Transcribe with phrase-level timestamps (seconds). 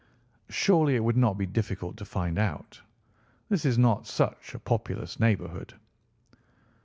[0.49, 2.81] "Surely it would not be difficult to find out.
[3.49, 5.75] This is not such a populous neighbourhood."